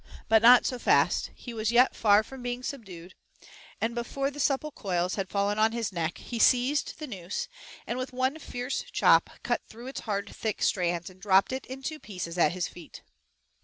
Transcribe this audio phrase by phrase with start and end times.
[0.27, 3.13] But not so fast; he was yet far from being subdued,
[3.79, 7.47] and before the supple coils had fallen on his neck he seized the noose
[7.85, 11.83] and, with one fierce chop, cut through its hard thick strands, and dropped it in
[11.83, 13.03] two pieces at his feet.